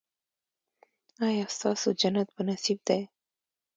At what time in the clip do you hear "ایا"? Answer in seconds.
1.27-1.45